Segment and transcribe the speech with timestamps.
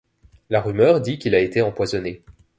[0.49, 2.23] La rumeur dit qu'il a été empoisonné.